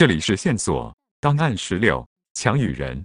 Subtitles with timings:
[0.00, 2.02] 这里是线索档案十六，
[2.32, 3.04] 强与人。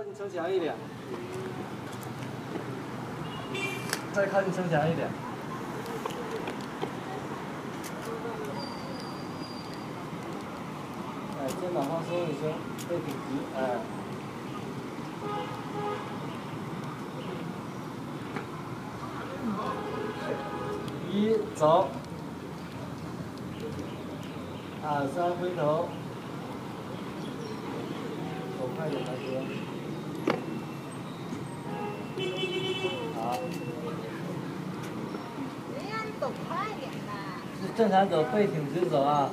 [0.00, 0.74] 靠近城墙一点，
[4.14, 5.06] 再靠近城墙一点。
[11.38, 12.48] 哎，肩膀放松一些，
[12.88, 13.60] 背挺直，哎。
[21.10, 21.88] 一走，
[24.82, 25.90] 二三回头，
[28.58, 29.69] 走快点，大哥。
[33.30, 33.42] 好，人
[35.88, 37.12] 家你走快点呐！
[37.62, 39.30] 是正常走，背挺直走啊。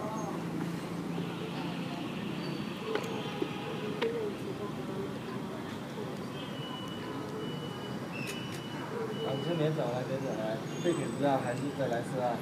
[9.25, 12.37] 往这边走来，别走来，背挺直啊，还是再来次啊。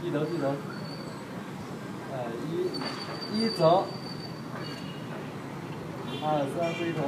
[0.00, 0.54] 低头低头，
[2.12, 2.70] 呃，一
[3.40, 3.88] 一走，
[6.22, 7.02] 二三回头。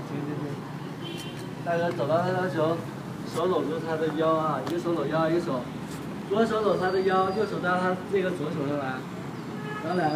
[0.00, 1.28] 好，行行行，
[1.64, 2.76] 大哥走到他的时候，
[3.34, 5.60] 手搂住他的腰啊，一个手搂腰，一个手，
[6.28, 8.94] 左手搂他的腰，右手到他这个左手上来，
[9.84, 10.08] 咱俩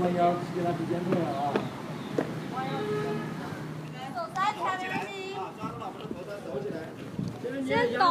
[0.00, 1.52] 弯腰，跟他之间动了啊。
[4.14, 5.34] 走三条没问题。
[5.58, 6.76] 抓住老婆的头端，抖起来。
[7.66, 8.04] 先抖。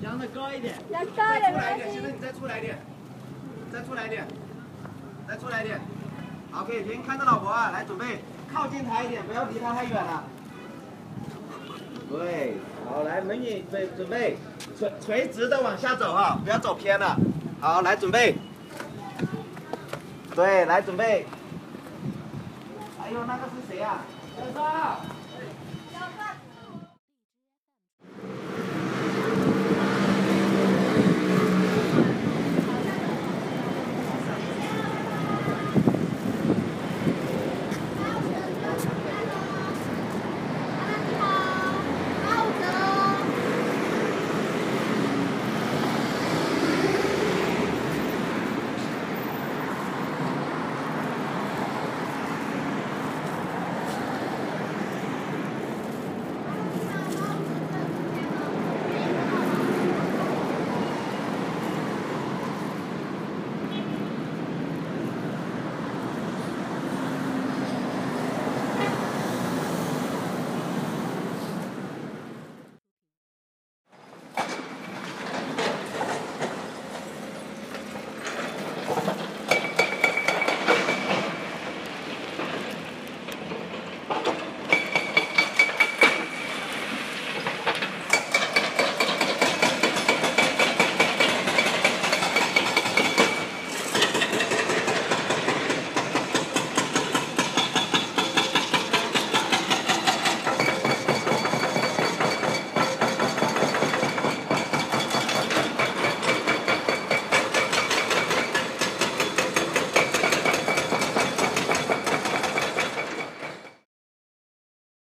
[0.00, 0.74] 扬的高一点。
[0.90, 2.78] 要高一点没出来一点，现在你再出来一点，
[3.72, 4.26] 再出来一点，
[5.28, 5.80] 再出来一点。
[6.52, 8.22] 好，可以停，看着老婆啊，来准备
[8.52, 10.24] 靠近她一点，不要离她太远了。
[12.10, 14.36] 对，好，来美女准准备，
[14.78, 17.16] 垂垂直的往下走哈，不要走偏了。
[17.58, 18.36] 好，来准备。
[20.34, 21.26] 对，来准备。
[23.02, 24.02] 哎呦，那个是谁啊、
[24.36, 24.62] 小三。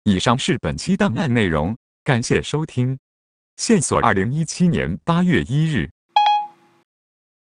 [0.07, 1.75] 以上是本期档案内容，
[2.05, 2.99] 感谢收听。
[3.57, 5.91] 线索：二零一七年八月一日。